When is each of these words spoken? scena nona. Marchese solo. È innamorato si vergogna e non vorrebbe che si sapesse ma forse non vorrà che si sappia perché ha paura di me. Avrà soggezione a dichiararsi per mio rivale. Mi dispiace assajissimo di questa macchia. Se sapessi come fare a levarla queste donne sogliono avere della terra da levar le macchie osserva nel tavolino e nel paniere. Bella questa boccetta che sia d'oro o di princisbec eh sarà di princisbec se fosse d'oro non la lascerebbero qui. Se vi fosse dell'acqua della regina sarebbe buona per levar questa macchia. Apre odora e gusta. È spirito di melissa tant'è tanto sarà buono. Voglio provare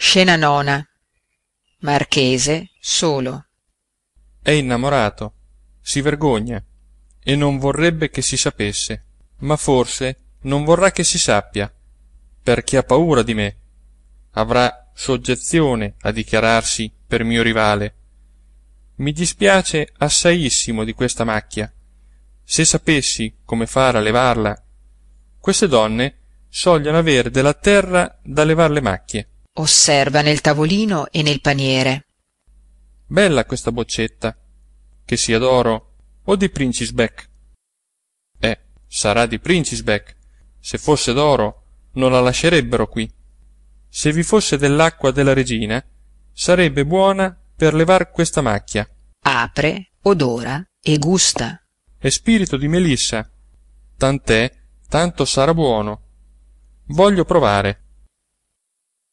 scena 0.00 0.36
nona. 0.36 0.80
Marchese 1.80 2.70
solo. 2.80 3.46
È 4.40 4.52
innamorato 4.52 5.34
si 5.80 6.00
vergogna 6.00 6.64
e 7.20 7.34
non 7.34 7.58
vorrebbe 7.58 8.08
che 8.08 8.22
si 8.22 8.36
sapesse 8.36 9.06
ma 9.38 9.56
forse 9.56 10.36
non 10.42 10.62
vorrà 10.62 10.92
che 10.92 11.02
si 11.02 11.18
sappia 11.18 11.72
perché 12.40 12.76
ha 12.76 12.84
paura 12.84 13.22
di 13.22 13.34
me. 13.34 13.56
Avrà 14.32 14.88
soggezione 14.94 15.96
a 16.02 16.12
dichiararsi 16.12 16.94
per 17.06 17.24
mio 17.24 17.42
rivale. 17.42 17.96
Mi 18.96 19.12
dispiace 19.12 19.92
assajissimo 19.98 20.84
di 20.84 20.92
questa 20.92 21.24
macchia. 21.24 21.72
Se 22.44 22.64
sapessi 22.64 23.38
come 23.44 23.66
fare 23.66 23.98
a 23.98 24.00
levarla 24.00 24.64
queste 25.40 25.66
donne 25.66 26.18
sogliono 26.48 26.98
avere 26.98 27.30
della 27.30 27.54
terra 27.54 28.16
da 28.22 28.44
levar 28.44 28.70
le 28.70 28.80
macchie 28.80 29.28
osserva 29.58 30.22
nel 30.22 30.40
tavolino 30.40 31.08
e 31.10 31.22
nel 31.22 31.40
paniere. 31.40 32.06
Bella 33.06 33.44
questa 33.44 33.72
boccetta 33.72 34.36
che 35.04 35.16
sia 35.16 35.38
d'oro 35.38 35.94
o 36.24 36.36
di 36.36 36.50
princisbec 36.50 37.28
eh 38.38 38.60
sarà 38.86 39.26
di 39.26 39.38
princisbec 39.38 40.16
se 40.60 40.78
fosse 40.78 41.12
d'oro 41.12 41.62
non 41.92 42.12
la 42.12 42.20
lascerebbero 42.20 42.86
qui. 42.86 43.10
Se 43.88 44.12
vi 44.12 44.22
fosse 44.22 44.58
dell'acqua 44.58 45.10
della 45.10 45.32
regina 45.32 45.82
sarebbe 46.32 46.84
buona 46.84 47.36
per 47.56 47.74
levar 47.74 48.10
questa 48.10 48.42
macchia. 48.42 48.88
Apre 49.20 49.92
odora 50.02 50.62
e 50.80 50.98
gusta. 50.98 51.60
È 51.96 52.08
spirito 52.08 52.56
di 52.56 52.68
melissa 52.68 53.28
tant'è 53.96 54.52
tanto 54.88 55.24
sarà 55.24 55.52
buono. 55.54 56.02
Voglio 56.88 57.24
provare 57.24 57.87